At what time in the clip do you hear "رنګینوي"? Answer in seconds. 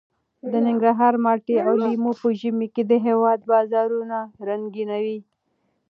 4.47-5.19